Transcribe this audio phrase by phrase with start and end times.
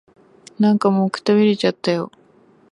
[0.57, 2.11] なんかもう、くたびれちゃったよ。